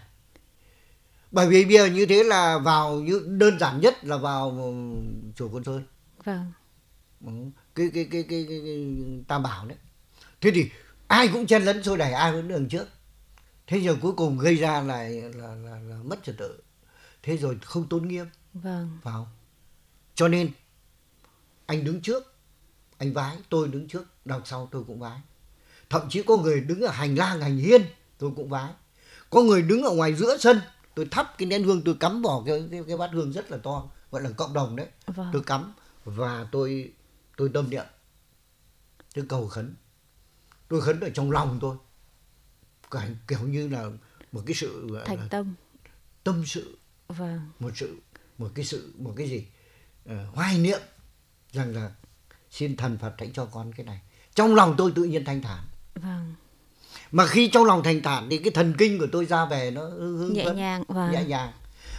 [1.30, 4.75] Bởi vì bây giờ như thế là vào như đơn giản nhất là vào
[5.36, 5.84] chùa Côn Sơn
[6.25, 6.52] vâng.
[7.26, 7.32] Ừ,
[7.75, 8.96] cái cái cái cái, cái, cái
[9.28, 9.78] tam bảo đấy.
[10.40, 10.70] Thế thì
[11.08, 12.88] ai cũng chen lấn xô đẩy ai cũng đường trước.
[13.66, 15.02] Thế giờ cuối cùng gây ra là
[15.34, 16.62] là, là, là mất trật tự.
[17.22, 18.98] Thế rồi không tôn nghiêm vâng.
[19.02, 19.28] Vào
[20.14, 20.50] cho nên
[21.66, 22.34] anh đứng trước
[22.98, 25.20] anh vái tôi đứng trước đằng sau tôi cũng vái.
[25.90, 27.82] Thậm chí có người đứng ở hành lang hành hiên
[28.18, 28.72] tôi cũng vái
[29.30, 30.61] có người đứng ở ngoài giữa sân
[30.95, 33.59] tôi thắp cái nén hương tôi cắm vào cái cái, cái bát hương rất là
[33.59, 34.87] to gọi là cộng đồng đấy.
[35.06, 35.30] Vâng.
[35.33, 35.73] tôi cắm
[36.04, 36.92] và tôi
[37.37, 37.85] tôi tâm niệm.
[39.14, 39.75] Tôi cầu khấn.
[40.68, 41.76] Tôi khấn ở trong lòng tôi.
[42.90, 43.90] Cảnh kiểu như là
[44.33, 45.54] một cái sự thành tâm.
[46.25, 46.78] tâm sự.
[47.09, 47.40] Vâng.
[47.59, 47.97] Một sự
[48.38, 49.47] một cái sự một cái gì?
[50.04, 50.80] Uh, hoài niệm
[51.52, 51.95] rằng là
[52.50, 54.00] xin thần Phật hãy cho con cái này.
[54.35, 55.64] Trong lòng tôi tự nhiên thanh thản
[57.16, 59.82] mà khi trong lòng thanh thản thì cái thần kinh của tôi ra về nó
[59.99, 61.12] hưng nhẹ nhàng vâng.
[61.12, 61.52] nhẹ nhàng.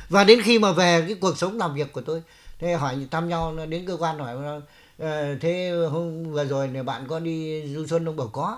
[0.09, 2.23] Và đến khi mà về cái cuộc sống làm việc của tôi
[2.59, 4.61] thế hỏi thăm nhau đến cơ quan hỏi
[4.97, 8.57] ờ, thế hôm vừa rồi này bạn có đi du xuân không bảo có.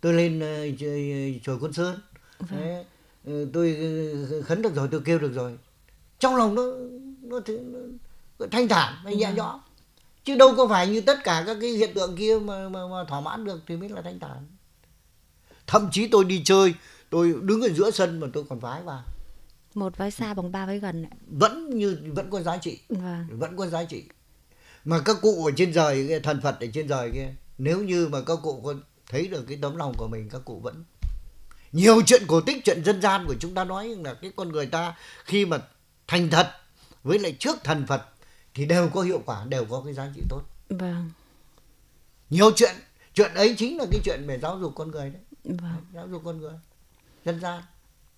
[0.00, 2.00] Tôi lên ờ, chùa- chùa Côn Sơn.
[2.48, 2.84] Thế,
[3.26, 3.76] ờ, tôi
[4.44, 5.58] khấn được rồi tôi kêu được rồi.
[6.18, 6.62] Trong lòng nó
[7.22, 7.78] nó, nó,
[8.38, 9.60] nó thanh thản và nhẹ nhõm.
[10.24, 13.04] Chứ đâu có phải như tất cả các cái hiện tượng kia mà, mà, mà
[13.08, 14.46] thỏa mãn được thì mới là thanh thản
[15.66, 16.74] thậm chí tôi đi chơi
[17.10, 19.02] tôi đứng ở giữa sân mà tôi còn vái vào.
[19.74, 22.80] Một vai xa bằng ba vai gần vẫn như vẫn có giá trị.
[22.88, 23.26] Vâng.
[23.30, 24.04] Vẫn có giá trị.
[24.84, 28.18] Mà các cụ ở trên trời thần phật ở trên trời kia nếu như mà
[28.26, 28.74] các cụ có
[29.08, 30.84] thấy được cái tấm lòng của mình các cụ vẫn
[31.72, 34.66] nhiều chuyện cổ tích chuyện dân gian của chúng ta nói là cái con người
[34.66, 35.58] ta khi mà
[36.06, 36.50] thành thật
[37.02, 38.02] với lại trước thần phật
[38.54, 40.42] thì đều có hiệu quả đều có cái giá trị tốt.
[40.68, 41.10] Vâng.
[42.30, 42.74] Nhiều chuyện
[43.14, 45.76] chuyện ấy chính là cái chuyện về giáo dục con người đấy vâng.
[45.94, 46.54] Giáo dục con người
[47.24, 47.62] dân gian.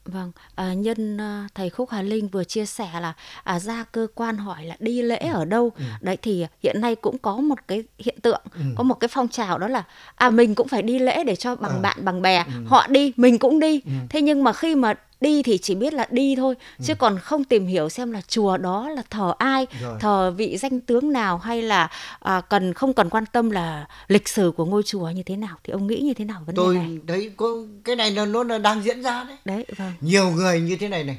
[0.05, 3.13] Vâng, à, nhân à, thầy Khúc Hà Linh vừa chia sẻ là
[3.45, 5.71] à, ra cơ quan hỏi là đi lễ ở đâu.
[6.01, 8.43] Đấy thì hiện nay cũng có một cái hiện tượng,
[8.77, 9.85] có một cái phong trào đó là
[10.15, 11.81] à mình cũng phải đi lễ để cho bằng Ờ.
[11.81, 13.83] bạn bằng bè, họ đi mình cũng đi.
[14.11, 17.45] Thế nhưng mà khi mà đi thì chỉ biết là đi thôi, chứ còn không
[17.45, 19.99] tìm hiểu xem là chùa đó là thờ ai, Rồi.
[20.01, 24.29] thờ vị danh tướng nào hay là à, cần không cần quan tâm là lịch
[24.29, 26.63] sử của ngôi chùa như thế nào thì ông nghĩ như thế nào vấn đề
[26.63, 26.99] tôi này?
[27.09, 27.47] thấy có
[27.85, 29.93] cái này nó là đang diễn ra đấy Đấy, vâng.
[30.01, 31.19] nhiều người như thế này này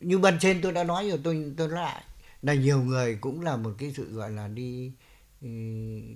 [0.00, 2.02] như bên trên tôi đã nói rồi tôi tôi nói lại
[2.42, 4.90] là nhiều người cũng là một cái sự gọi là đi
[5.42, 5.48] ừ,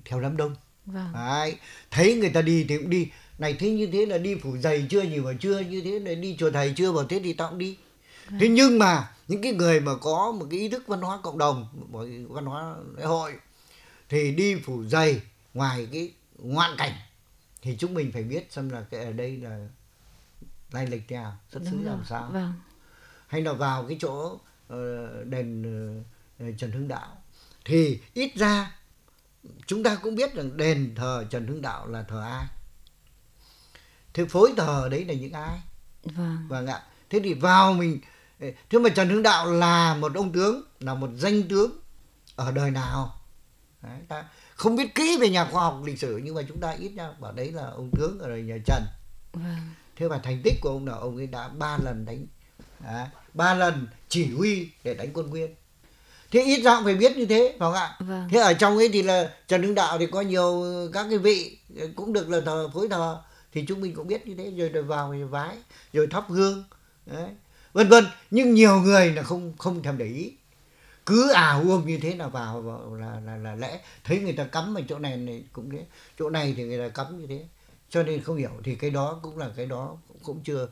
[0.04, 0.54] theo đám đông
[0.86, 1.12] Vâng.
[1.14, 1.56] Đấy,
[1.90, 3.08] thấy người ta đi thì cũng đi
[3.40, 5.18] này thế như thế là đi phủ giày chưa nhỉ?
[5.18, 6.92] Mà chưa như thế là đi chùa thầy chưa?
[6.92, 7.76] Bảo thế thì tao cũng đi.
[8.40, 11.38] Thế nhưng mà những cái người mà có một cái ý thức văn hóa cộng
[11.38, 13.32] đồng một văn hóa lễ hội
[14.08, 15.20] thì đi phủ giày
[15.54, 16.92] ngoài cái ngoạn cảnh
[17.62, 19.68] thì chúng mình phải biết xem là cái ở đây là
[20.72, 22.30] lai lịch thế nào xuất xứ làm sao.
[22.32, 22.52] Vâng.
[23.26, 25.62] hay là vào cái chỗ ờ, đền
[26.38, 27.22] ờ, Trần Hưng Đạo.
[27.64, 28.76] Thì ít ra
[29.66, 32.46] chúng ta cũng biết rằng đền thờ Trần Hưng Đạo là thờ ai
[34.14, 35.60] thế phối thờ đấy là những ai?
[36.04, 36.46] Vâng.
[36.48, 36.82] vâng ạ.
[37.10, 38.00] Thế thì vào mình
[38.40, 41.70] thế mà Trần Hưng Đạo là một ông tướng là một danh tướng
[42.36, 43.20] ở đời nào?
[43.82, 46.70] Đấy, ta không biết kỹ về nhà khoa học lịch sử nhưng mà chúng ta
[46.70, 48.82] ít ra bảo đấy là ông tướng ở đời nhà Trần.
[49.32, 49.56] Vâng.
[49.96, 52.26] thế và thành tích của ông là ông ấy đã ba lần đánh
[52.80, 55.54] Đấy, ba lần chỉ huy để đánh quân nguyên.
[56.30, 57.96] Thế ít ra cũng phải biết như thế phải không ạ?
[57.98, 58.28] Vâng.
[58.30, 61.58] thế ở trong ấy thì là trần hưng đạo thì có nhiều các cái vị
[61.96, 64.82] cũng được là thờ phối thờ thì chúng mình cũng biết như thế rồi rồi
[64.82, 65.56] vào thì vái
[65.92, 66.64] rồi thắp hương
[67.06, 67.30] đấy
[67.72, 70.32] vân vân nhưng nhiều người là không không thèm để ý
[71.06, 74.44] cứ ảo uông như thế là vào, vào là, là là lẽ thấy người ta
[74.44, 75.84] cắm ở chỗ này, này cũng thế
[76.18, 77.44] chỗ này thì người ta cắm như thế
[77.90, 80.68] cho nên không hiểu thì cái đó cũng là cái đó cũng chưa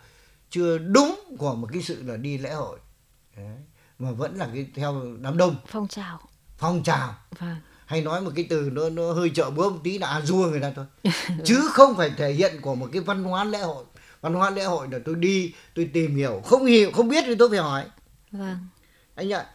[0.51, 2.79] chưa đúng của một cái sự là đi lễ hội
[3.37, 3.57] Đấy.
[3.99, 6.21] mà vẫn là cái theo đám đông Phong trào.
[6.59, 7.57] phong trào Vâng.
[7.89, 10.47] Hay nói một cái từ nó nó hơi trợ búa một tí là à dua
[10.47, 10.85] người ta thôi.
[11.45, 13.85] Chứ không phải thể hiện của một cái văn hóa lễ hội.
[14.21, 16.43] Văn hóa lễ hội là tôi đi tôi tìm hiểu.
[16.45, 17.85] Không hiểu không biết thì tôi phải hỏi.
[18.33, 18.57] Vâng.
[19.15, 19.47] anh ạ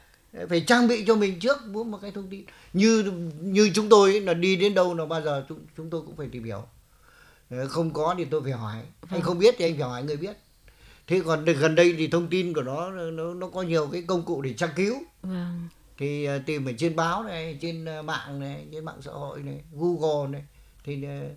[0.49, 2.45] phải trang bị cho mình trước mỗi một cái thông tin.
[2.73, 6.01] Như như chúng tôi ấy, là đi đến đâu là bao giờ chúng chúng tôi
[6.01, 6.63] cũng phải tìm hiểu.
[7.49, 8.75] Ờ, không có thì tôi phải hỏi.
[9.09, 10.37] Anh không biết thì anh phải hỏi người biết.
[11.07, 14.23] Thế còn gần đây thì thông tin của nó nó nó có nhiều cái công
[14.23, 14.95] cụ để tra cứu.
[15.21, 15.67] Vâng.
[15.97, 19.43] Thì ờ, tìm ở trên báo này trên ờ, mạng này trên mạng xã hội
[19.43, 20.43] này google này
[20.83, 21.29] thì ờ,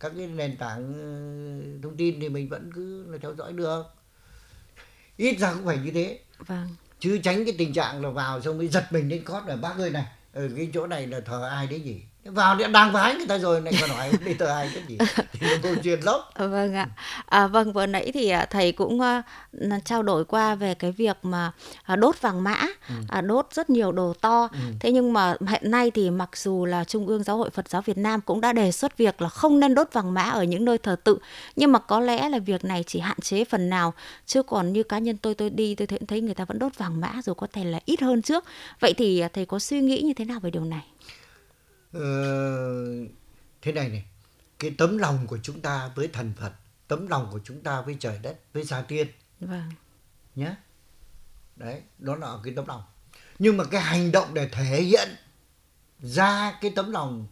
[0.00, 0.92] các cái nền tảng
[1.82, 3.82] thông tin thì mình vẫn cứ là theo dõi được.
[5.16, 6.20] Ít ra cũng phải như thế.
[6.38, 6.68] Vâng.
[7.00, 9.78] chứ tránh cái tình trạng là vào xong mới giật mình đến cót là bác
[9.78, 13.14] ơi này ở cái chỗ này là thờ ai đấy nhỉ vào thì đang vái
[13.14, 14.98] người ta rồi lại còn hỏi đi tờ ai cái gì?
[15.32, 16.20] Thì nó câu chuyện lắm.
[16.36, 16.88] Vâng ạ.
[17.26, 21.16] À, vâng vừa nãy thì à, thầy cũng uh, trao đổi qua về cái việc
[21.22, 21.52] mà
[21.92, 22.56] uh, đốt vàng mã
[22.88, 22.94] ừ.
[23.18, 24.48] uh, đốt rất nhiều đồ to.
[24.52, 24.58] Ừ.
[24.80, 27.82] thế nhưng mà hiện nay thì mặc dù là trung ương giáo hội phật giáo
[27.82, 30.64] việt nam cũng đã đề xuất việc là không nên đốt vàng mã ở những
[30.64, 31.18] nơi thờ tự.
[31.56, 33.94] Nhưng mà có lẽ là việc này chỉ hạn chế phần nào
[34.26, 36.78] chứ còn như cá nhân tôi tôi đi tôi thấy, thấy người ta vẫn đốt
[36.78, 38.44] vàng mã rồi có thể là ít hơn trước.
[38.80, 40.84] Vậy thì thầy có suy nghĩ như thế nào về điều này
[41.94, 42.00] Ờ,
[43.62, 44.04] thế này này
[44.58, 46.52] cái tấm lòng của chúng ta với thần Phật
[46.88, 49.08] tấm lòng của chúng ta với trời đất với gia tiên.
[49.40, 49.70] Vâng.
[50.34, 50.54] Nhé
[51.56, 52.82] đấy đó là cái tấm lòng.
[53.38, 55.08] Nhưng mà cái hành động để thể hiện
[56.02, 57.26] ra cái tấm lòng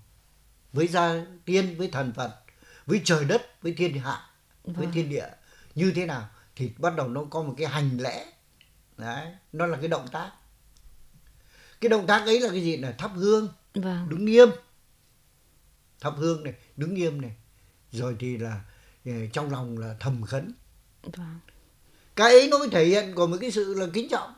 [0.73, 2.39] với gia tiên với thần Phật
[2.87, 4.31] với trời đất với thiên hạ
[4.65, 4.77] vâng.
[4.77, 5.29] với thiên địa
[5.75, 8.27] như thế nào thì bắt đầu nó có một cái hành lễ.
[8.99, 10.31] Đấy nó là cái động tác.
[11.81, 12.77] Cái động tác ấy là cái gì?
[12.77, 14.09] Là thắp hương vâng.
[14.09, 14.49] đứng nghiêm.
[16.01, 17.33] Thắp hương này đứng nghiêm này.
[17.93, 18.61] Rồi thì là
[19.07, 20.53] ờ, trong lòng là thầm khấn.
[21.03, 21.39] Vâng.
[22.17, 24.35] cái ấy nó mới thể hiện của một cái sự là kính trọng.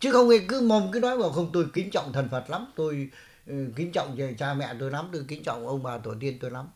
[0.00, 3.10] Chứ không cứ mồm cứ nói bảo không tôi kính trọng thần phật lắm tôi
[3.50, 6.50] uh, kính trọng cha mẹ tôi lắm tôi kính trọng ông bà tổ tiên tôi
[6.50, 6.68] lắm.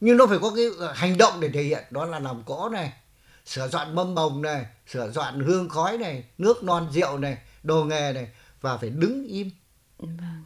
[0.00, 1.84] Nhưng nó phải có cái ờ, hành động để thể hiện.
[1.90, 2.92] Đó là làm cỗ này
[3.46, 7.84] sửa soạn mâm bồng này sửa soạn hương khói này nước non rượu này đồ
[7.84, 8.28] nghề này
[8.60, 9.50] và phải đứng im.
[9.98, 10.44] Vâng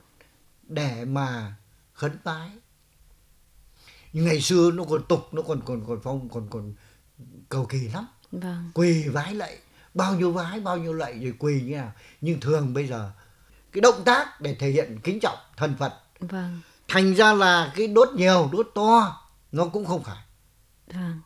[0.68, 1.54] để mà
[1.92, 2.50] khấn vái.
[4.12, 6.74] Ngày xưa nó còn tục nó còn còn còn phong còn còn
[7.48, 8.06] cầu kỳ lắm.
[8.32, 8.70] Vâng.
[8.74, 9.58] quỳ vái lạy.
[9.94, 11.92] Bao nhiêu vái bao nhiêu lạy rồi quỳ như nào.
[12.20, 13.12] Nhưng thường bây giờ
[13.72, 16.60] cái động tác để thể hiện kính trọng thần phật vâng.
[16.88, 20.24] thành ra là cái đốt nhiều đốt to nó cũng không phải.
[20.86, 21.20] Vâng.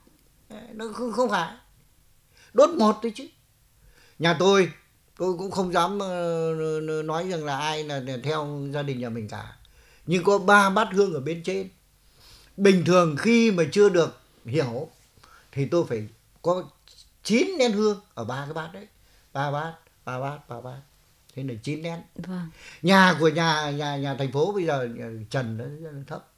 [0.72, 1.54] nó không không phải.
[2.54, 3.28] Đốt một thôi chứ.
[4.18, 4.72] Nhà tôi
[5.20, 6.54] tôi cũng không dám ờ,
[7.04, 9.56] nói rằng là ai là theo gia đình nhà mình cả.
[10.06, 11.68] Nhưng có ba bát hương ở bên trên.
[12.56, 14.88] Bình thường khi mà chưa được hiểu
[15.52, 16.08] thì tôi phải
[16.42, 16.64] có
[17.24, 18.86] chín nén hương ở ba cái bát đấy.
[19.32, 20.80] Ba bát ba bát ba bát.
[21.34, 22.00] Thế là chín nén.
[22.14, 22.50] Vâng.
[22.82, 24.88] nhà của nhà nhà nhà thành phố bây giờ
[25.30, 26.28] trần nó rất là thấp.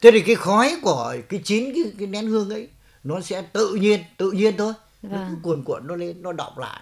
[0.00, 2.68] Thế thì cái khói của cái chín cái, cái nén hương ấy
[3.04, 4.72] nó sẽ tự nhiên tự nhiên thôi.
[5.02, 5.12] Vâng.
[5.12, 6.80] nó cứ cuồn cuộn nó lên nó đọng lại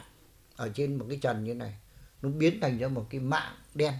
[0.62, 1.74] ở trên một cái trần như này
[2.22, 3.92] nó biến thành ra một cái mạng đen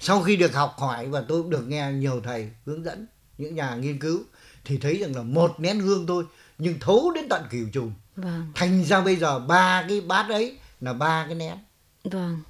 [0.00, 3.06] sau khi được học hỏi và tôi cũng được nghe nhiều thầy hướng dẫn
[3.38, 4.20] những nhà nghiên cứu
[4.64, 6.24] thì thấy rằng là một nén hương thôi
[6.58, 8.52] nhưng thấu đến tận cửu trùng vâng.
[8.54, 11.58] thành ra bây giờ ba cái bát ấy là ba cái nén
[12.04, 12.40] vâng.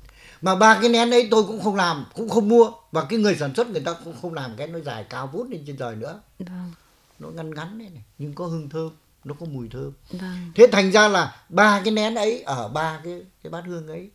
[0.43, 3.37] mà ba cái nén ấy tôi cũng không làm cũng không mua và cái người
[3.37, 5.97] sản xuất người ta cũng không làm cái nó dài cao vút lên trên trời
[5.97, 6.73] nữa vâng.
[7.19, 8.91] nó ngăn ngắn này, này nhưng có hương thơm
[9.27, 9.93] nó có mùi thơm.
[10.11, 10.53] Vâng.
[10.55, 14.11] thế thành ra là ba cái nén ấy ở ba cái cái bát hương ấy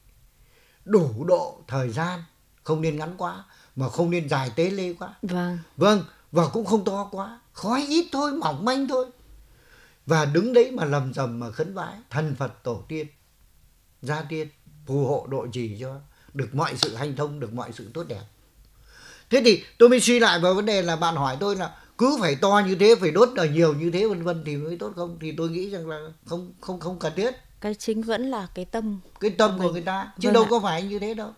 [0.86, 2.24] đủ độ thời gian
[2.63, 3.43] không nên ngắn quá
[3.76, 5.13] mà không nên dài tế lê quá.
[5.21, 5.60] Vâng.
[5.78, 9.06] Vâng và cũng không to quá khói ít thôi mỏng manh thôi.
[10.06, 13.08] Và đứng đấy mà lầm rầm mà khấn vái thần phật tổ tiên
[14.02, 14.47] gia tiên
[14.86, 16.00] phù hộ độ trì cho
[16.34, 18.24] được mọi sự hanh thông được mọi sự tốt đẹp.
[19.30, 22.18] Thế thì tôi mới suy lại vào vấn đề là bạn hỏi tôi là cứ
[22.20, 24.92] phải to như thế phải đốt ở nhiều như thế vân vân thì mới tốt
[24.96, 25.18] không?
[25.22, 27.32] Thì tôi nghĩ rằng là không không không cần thiết.
[27.62, 29.00] Cái chính vẫn là cái tâm.
[29.20, 30.48] Cái tâm của người ta chứ vâng đâu ạ.
[30.50, 31.30] có phải như thế đâu.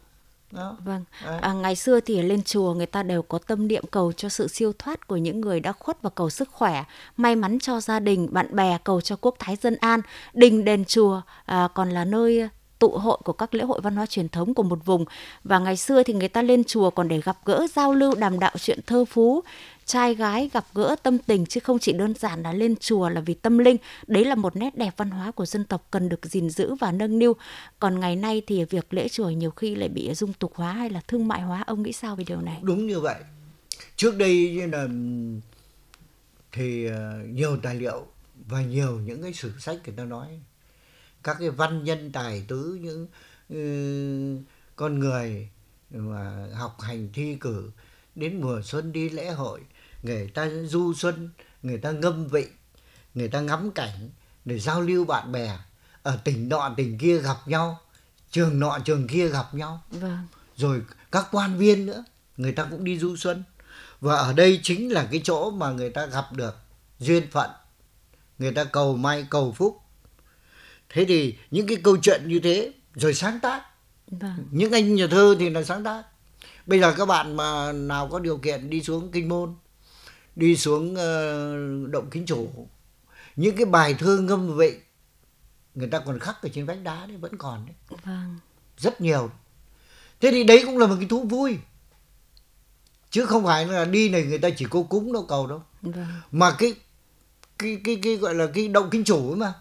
[0.52, 0.78] Đó.
[0.86, 1.04] Vâng,
[1.41, 4.47] à, ngày xưa thì lên chùa người ta đều có tâm niệm cầu cho sự
[4.47, 6.84] siêu thoát của những người đã khuất và cầu sức khỏe,
[7.17, 10.02] may mắn cho gia đình, bạn bè, cầu cho quốc thái dân an.
[10.34, 12.49] Đình đền chùa à, còn là nơi
[12.84, 15.06] tụ hội của các lễ hội văn hóa truyền thống của một vùng.
[15.43, 18.39] Và ngày xưa thì người ta lên chùa còn để gặp gỡ, giao lưu, đàm
[18.39, 19.43] đạo chuyện thơ phú.
[19.86, 23.22] Trai gái gặp gỡ tâm tình chứ không chỉ đơn giản là lên chùa là
[23.22, 23.78] vì tâm linh.
[24.08, 26.91] Đấy là một nét đẹp văn hóa của dân tộc cần được gìn giữ và
[26.91, 27.34] nâng niu.
[27.80, 30.89] Còn ngày nay thì việc lễ chùa nhiều khi lại bị dung tục hóa hay
[30.89, 31.63] là thương mại hóa.
[31.67, 32.60] Ông nghĩ sao về điều này?
[32.62, 33.15] Đúng như vậy.
[33.96, 34.88] Trước đây như là,
[36.52, 38.06] thì ờ, nhiều tài liệu
[38.48, 40.28] và nhiều những cái sử sách người ta nói
[41.23, 43.07] các cái văn nhân tài tứ những
[43.53, 44.43] uh,
[44.75, 45.49] con người
[45.89, 47.71] mà học hành thi cử
[48.15, 49.59] đến mùa xuân đi lễ hội
[50.03, 51.29] người ta du xuân
[51.63, 52.47] người ta ngâm vị
[53.13, 54.09] người ta ngắm cảnh
[54.45, 55.57] để giao lưu bạn bè
[56.03, 57.79] ở tỉnh nọ tỉnh kia gặp nhau
[58.33, 59.81] trường nọ trường kia gặp nhau.
[59.89, 60.27] Vâng.
[60.55, 60.81] rồi
[61.12, 62.03] các quan viên nữa
[62.38, 63.43] người ta cũng đi du xuân.
[64.01, 66.55] Và ở đây chính là cái chỗ mà người ta gặp được
[66.99, 67.49] duyên phận.
[68.39, 69.81] Người ta cầu may cầu phúc
[70.93, 73.63] thế thì những cái câu chuyện như thế rồi sáng tác.
[74.08, 74.47] Vâng.
[74.51, 76.03] những anh nhà thơ thì là sáng tác.
[76.65, 79.56] Bây giờ các bạn mà nào có điều kiện đi xuống kinh môn
[80.36, 82.67] đi xuống uh, động kính chủ
[83.36, 84.79] những cái bài thơ ngâm vậy
[85.75, 87.75] người ta còn khắc ở trên vách đá đấy vẫn còn đấy.
[88.03, 88.38] Vâng.
[88.77, 89.29] rất nhiều.
[90.21, 91.58] Thế thì đấy cũng là một cái thú vui.
[93.10, 95.63] Chứ không phải là đi này người ta chỉ cố cúng đâu cầu đâu.
[95.82, 96.06] Vâng.
[96.32, 96.75] mà cái
[97.58, 99.53] cái cái cái gọi là cái động kinh chủ ấy mà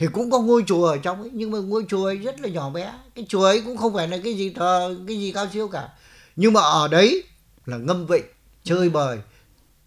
[0.00, 2.48] thì cũng có ngôi chùa ở trong ấy nhưng mà ngôi chùa ấy rất là
[2.48, 2.92] nhỏ bé.
[3.14, 5.88] Cái chùa ấy cũng không phải là cái gì thờ cái gì cao siêu cả.
[6.36, 7.24] Nhưng mà ở đấy
[7.66, 8.24] là ngâm vịnh
[8.64, 9.18] chơi bời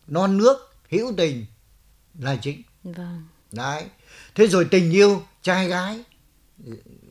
[0.07, 0.57] non nước
[0.89, 1.45] hữu tình
[2.19, 2.61] là chính.
[2.83, 3.23] Vâng.
[3.51, 3.83] đấy.
[4.35, 6.03] Thế rồi tình yêu trai gái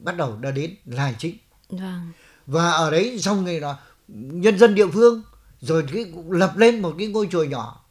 [0.00, 1.36] bắt đầu đã đến là chính.
[1.68, 2.12] Vâng.
[2.46, 3.76] và ở đấy xong rồi là
[4.08, 5.22] nhân dân địa phương
[5.60, 7.84] rồi cái lập lên một cái ngôi chùa nhỏ.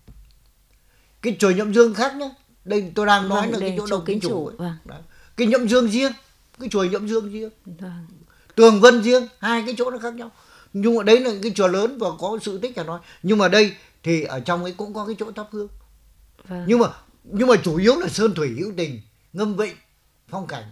[1.22, 2.34] Cái chùa nhậm dương khác nhé
[2.66, 4.52] đây tôi đang nói vâng, là cái chỗ đồng kính chủ, chủ.
[4.58, 4.76] Vâng.
[5.38, 6.12] cái nhậm dương riêng
[6.60, 8.06] cái chùa nhậm dương riêng vâng.
[8.56, 10.32] tường vân riêng hai cái chỗ nó khác nhau
[10.74, 13.48] nhưng mà đấy là cái chùa lớn và có sự tích cả nói nhưng mà
[13.48, 15.68] đây thì ở trong ấy cũng có cái chỗ thắp hương
[16.48, 16.66] vâng.
[16.68, 16.88] nhưng mà
[17.24, 19.02] nhưng mà chủ yếu là sơn thủy hữu tình
[19.34, 19.76] ngâm vịnh
[20.28, 20.64] phong cảnh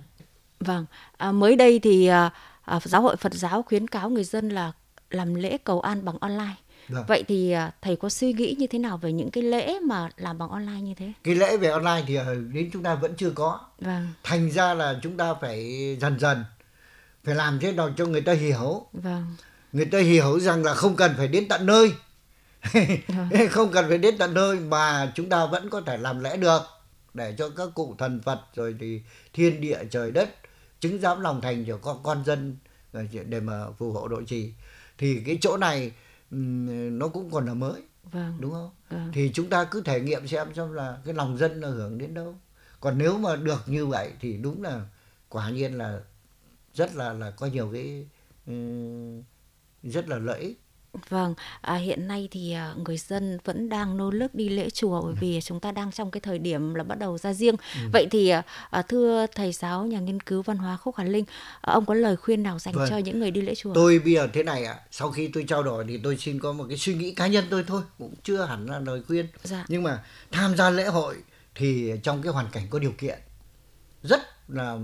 [0.60, 0.86] vâng
[1.18, 4.72] à, mới đây thì à, à, giáo hội Phật giáo khuyến cáo người dân là
[5.10, 6.56] làm lễ cầu an bằng online
[6.90, 7.06] Vâng.
[7.08, 10.10] Vậy thì à, thầy có suy nghĩ như thế nào về những cái lễ mà
[10.18, 11.12] làm bằng online như thế?
[11.24, 13.60] Cái lễ về online thì à, đến chúng ta vẫn chưa có.
[13.80, 14.08] Vâng.
[14.24, 16.44] Thành ra là chúng ta phải dần dần
[17.24, 18.86] phải làm thế nào cho người ta hiểu.
[18.94, 19.36] Vâng.
[19.74, 21.92] Người ta hiểu rằng là không cần phải đến tận nơi.
[23.08, 23.30] Vâng.
[23.50, 26.62] không cần phải đến tận nơi mà chúng ta vẫn có thể làm lễ được
[27.14, 29.02] để cho các cụ thần Phật rồi thì
[29.34, 30.30] thiên địa trời đất
[30.80, 32.58] chứng giám lòng thành cho con con dân
[33.26, 34.54] để mà phù hộ độ trì
[34.98, 35.92] thì cái chỗ này
[36.32, 38.38] nó cũng còn là mới vâng.
[38.40, 39.12] đúng không vâng.
[39.14, 42.14] thì chúng ta cứ thể nghiệm xem xem là cái lòng dân nó hưởng đến
[42.14, 42.36] đâu
[42.80, 44.86] còn nếu mà được như vậy thì đúng là
[45.30, 46.02] quả nhiên là
[46.74, 48.08] rất là là có nhiều cái
[49.84, 50.62] rất là lợi ích
[51.10, 55.02] Vâng, à, hiện nay thì à, người dân vẫn đang nô nức đi lễ chùa
[55.02, 57.56] bởi vì chúng ta đang trong cái thời điểm là bắt đầu ra riêng.
[57.76, 57.82] Ừ.
[57.94, 61.26] Vậy thì à, à, thưa thầy giáo nhà nghiên cứu văn hóa Khúc Hà Linh,
[61.62, 62.90] à, ông có lời khuyên nào dành vâng.
[62.90, 63.74] cho những người đi lễ chùa?
[63.74, 66.40] Tôi bây giờ thế này ạ, à, sau khi tôi trao đổi thì tôi xin
[66.40, 69.28] có một cái suy nghĩ cá nhân tôi thôi, cũng chưa hẳn là lời khuyên.
[69.44, 69.66] Dạ.
[69.68, 71.16] Nhưng mà tham gia lễ hội
[71.56, 73.20] thì trong cái hoàn cảnh có điều kiện
[74.04, 74.78] rất là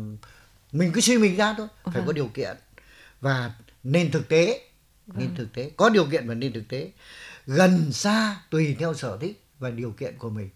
[0.72, 2.04] mình cứ suy mình ra thôi, phải vâng.
[2.06, 2.58] có điều kiện
[3.22, 3.52] và
[3.84, 4.62] nên thực tế.
[5.14, 6.92] Nên thực tế có điều kiện và nên thực tế.
[7.48, 10.50] Gần xa tùy theo sở thích và điều kiện của mình.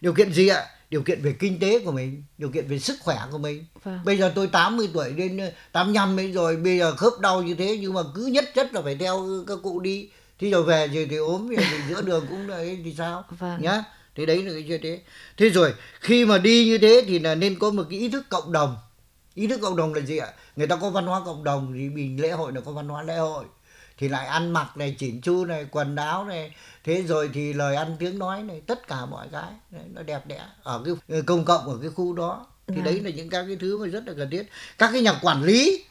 [0.00, 0.66] Điều kiện gì ạ?
[0.90, 3.64] Điều kiện về kinh tế của mình điều kiện về sức khỏe của mình.
[3.82, 4.00] Vâng.
[4.04, 5.40] bây giờ tôi 80 tuổi đến
[5.72, 8.82] 85 ấy rồi bây giờ khớp đau như thế nhưng mà cứ nhất chất là
[8.82, 10.10] phải theo các cụ đi.
[10.38, 13.24] Thì rồi về rồi thì ốm thì giữa đường cũng đấy thì sao?
[13.38, 13.62] Vâng.
[13.62, 13.84] nhá.
[14.14, 15.00] Thế đấy là cái chuyện thế.
[15.36, 18.24] Thế rồi khi mà đi như thế thì là nên có một cái ý thức
[18.28, 18.76] cộng đồng.
[19.34, 20.28] Ý thức cộng đồng là gì ạ?
[20.56, 23.02] Người ta có văn hóa cộng đồng thì mình lễ hội là có văn hóa
[23.02, 23.44] lễ hội
[24.02, 26.54] thì lại ăn mặc này chỉn chu này quần áo này.
[26.84, 30.26] Thế rồi thì lời ăn tiếng nói này tất cả mọi cái đấy, nó đẹp
[30.26, 32.46] đẽ ở cái ờ, công cộng ở cái khu đó.
[32.66, 32.84] Thì à.
[32.84, 34.42] đấy là những các cái thứ mà rất là cần thiết.
[34.78, 35.84] Các cái nhà quản lý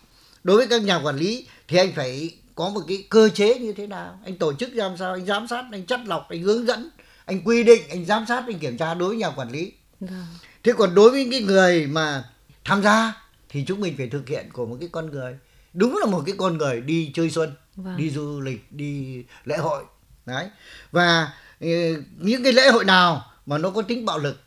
[0.43, 3.73] đối với các nhà quản lý thì anh phải có một cái cơ chế như
[3.73, 4.19] thế nào?
[4.25, 5.13] Anh tổ chức làm sao?
[5.13, 6.89] Anh giám sát anh chất lọc anh hướng dẫn
[7.25, 9.71] anh quy định anh giám sát anh kiểm tra đối với nhà quản lý.
[10.09, 10.25] À.
[10.63, 12.23] thế còn đối với cái người mà
[12.65, 13.13] tham gia
[13.49, 15.35] thì chúng mình phải thực hiện của một cái con người.
[15.73, 17.97] Đúng là một cái con người đi chơi xuân vâng.
[17.97, 19.83] đi du lịch đi lễ hội.
[20.25, 20.49] Đấy.
[20.91, 24.41] Và ừ, những cái lễ hội nào mà nó có tính bạo lực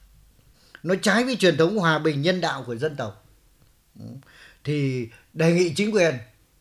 [0.82, 3.26] nó trái với truyền thống hòa bình nhân đạo của dân tộc
[4.00, 4.06] ừ,
[4.64, 6.14] thì đề nghị chính quyền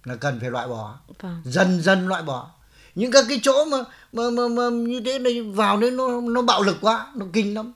[0.03, 0.99] là cần phải loại bỏ.
[1.19, 1.41] Vâng.
[1.45, 2.51] dần dần loại bỏ.
[2.95, 3.77] Những các cái chỗ mà
[4.13, 7.53] mà, mà, mà như thế này vào đấy nó nó bạo lực quá nó kinh
[7.53, 7.73] lắm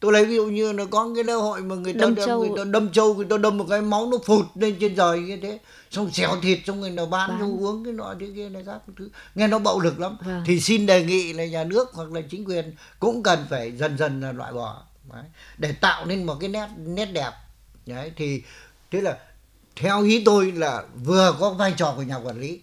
[0.00, 2.38] tôi lấy ví dụ như nó có cái lễ hội mà người ta đâm, đâm
[2.38, 5.20] người ta đâm trâu người ta đâm một cái máu nó phụt lên trên trời
[5.20, 5.58] như thế
[5.90, 7.40] xong xẻo thịt xong người nào bán, bán.
[7.40, 10.42] xong uống cái nọ thế kia này các thứ nghe nó bạo lực lắm vâng.
[10.46, 13.98] thì xin đề nghị là nhà nước hoặc là chính quyền cũng cần phải dần
[13.98, 14.82] dần là loại bỏ
[15.12, 15.24] Đấy.
[15.58, 17.30] để tạo nên một cái nét nét đẹp
[17.86, 18.12] Đấy.
[18.16, 18.42] thì
[18.90, 19.18] thế là
[19.76, 22.60] theo ý tôi là vừa có vai trò của nhà quản lý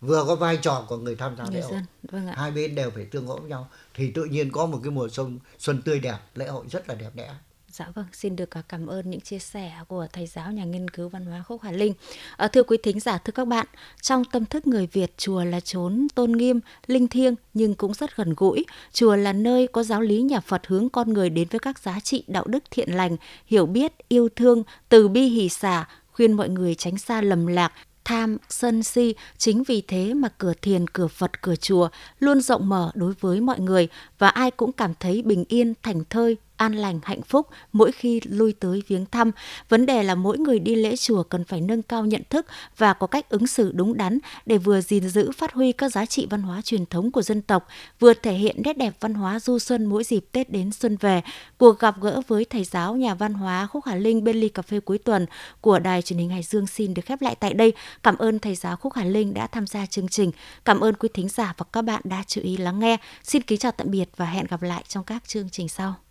[0.00, 3.04] vừa có vai trò của người tham gia lễ hội vâng hai bên đều phải
[3.04, 6.18] tương hỗ với nhau thì tự nhiên có một cái mùa xuân xuân tươi đẹp
[6.34, 7.34] lễ hội rất là đẹp đẽ
[7.78, 10.90] Dạ vâng, xin được à, cảm ơn những chia sẻ của thầy giáo nhà nghiên
[10.90, 11.94] cứu văn hóa Khúc Hà Linh.
[12.36, 13.66] À, thưa quý thính giả, thưa các bạn,
[14.02, 18.16] trong tâm thức người Việt, chùa là chốn tôn nghiêm, linh thiêng nhưng cũng rất
[18.16, 18.64] gần gũi.
[18.92, 22.00] Chùa là nơi có giáo lý nhà Phật hướng con người đến với các giá
[22.00, 26.48] trị đạo đức thiện lành, hiểu biết, yêu thương, từ bi hỷ xả, khuyên mọi
[26.48, 27.72] người tránh xa lầm lạc,
[28.06, 29.14] tham, sân si.
[29.38, 31.88] Chính vì thế mà cửa thiền, cửa Phật, cửa chùa
[32.18, 33.88] luôn rộng mở đối với mọi người
[34.18, 38.20] và ai cũng cảm thấy bình yên, thành thơi, an lành, hạnh phúc mỗi khi
[38.24, 39.30] lui tới viếng thăm.
[39.68, 42.92] Vấn đề là mỗi người đi lễ chùa cần phải nâng cao nhận thức và
[42.92, 46.26] có cách ứng xử đúng đắn để vừa gìn giữ phát huy các giá trị
[46.30, 47.66] văn hóa truyền thống của dân tộc,
[47.98, 51.22] vừa thể hiện nét đẹp văn hóa du xuân mỗi dịp Tết đến xuân về.
[51.58, 54.62] Cuộc gặp gỡ với thầy giáo nhà văn hóa Khúc Hà Linh bên ly cà
[54.62, 55.26] phê cuối tuần
[55.60, 57.72] của Đài truyền hình Hải Dương xin được khép lại tại đây.
[58.02, 60.30] Cảm ơn thầy giáo Khúc Hà Linh đã tham gia chương trình.
[60.64, 62.96] Cảm ơn quý thính giả và các bạn đã chú ý lắng nghe.
[63.22, 66.05] Xin kính chào tạm biệt và hẹn gặp lại trong các chương trình sau.